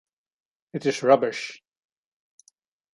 It 0.73 0.87
is 0.87 1.03
rubbish. 1.03 1.61